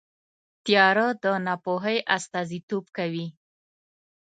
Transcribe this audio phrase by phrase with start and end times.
[0.65, 3.27] تیاره د ناپوهۍ استازیتوب کوي.